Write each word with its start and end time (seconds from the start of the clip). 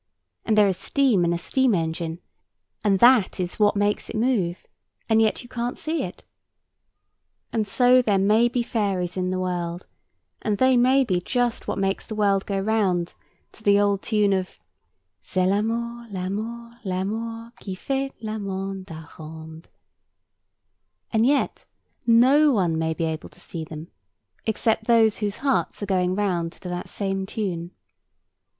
And 0.45 0.57
there 0.57 0.65
is 0.67 0.77
steam 0.77 1.23
in 1.23 1.31
a 1.31 1.37
steam 1.37 1.75
engine; 1.75 2.21
and 2.83 2.97
that 2.97 3.39
is 3.39 3.59
what 3.59 3.75
makes 3.75 4.09
it 4.09 4.15
move: 4.15 4.65
and 5.07 5.21
yet 5.21 5.43
you 5.43 5.47
can't 5.47 5.77
see 5.77 6.01
it; 6.01 6.23
and 7.53 7.67
so 7.67 8.01
there 8.01 8.17
may 8.17 8.47
be 8.49 8.63
fairies 8.63 9.15
in 9.15 9.29
the 9.29 9.37
world, 9.37 9.85
and 10.41 10.57
they 10.57 10.75
may 10.75 11.03
be 11.03 11.21
just 11.21 11.67
what 11.67 11.77
makes 11.77 12.07
the 12.07 12.15
world 12.15 12.47
go 12.47 12.59
round 12.59 13.13
to 13.51 13.61
the 13.61 13.79
old 13.79 14.01
tune 14.01 14.33
of 14.33 14.57
"C'est 15.21 15.45
l'amour, 15.45 16.07
l'amour, 16.09 16.79
l'amour 16.83 17.51
Qui 17.61 17.75
fait 17.75 18.11
la 18.23 18.39
monde 18.39 18.87
à 18.87 18.89
la 18.89 19.01
ronde:" 19.17 19.65
[Picture: 19.65 19.71
Fairy 19.77 20.07
cherub 21.11 21.13
with 21.13 21.13
arrow] 21.13 21.13
and 21.19 21.25
yet 21.27 21.65
no 22.07 22.51
one 22.51 22.75
may 22.75 22.95
be 22.95 23.03
able 23.05 23.29
to 23.29 23.39
see 23.39 23.63
them 23.63 23.87
except 24.47 24.85
those 24.85 25.17
whose 25.19 25.37
hearts 25.45 25.83
are 25.83 25.85
going 25.85 26.15
round 26.15 26.53
to 26.53 26.67
that 26.67 26.89
same 26.89 27.27
tune. 27.27 27.69